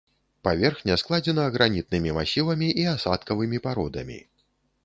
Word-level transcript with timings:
Паверхня 0.45 0.95
складзена 1.01 1.45
гранітнымі 1.57 2.15
масівамі 2.19 2.73
і 2.85 2.89
асадкавымі 2.95 3.57
пародамі. 3.69 4.19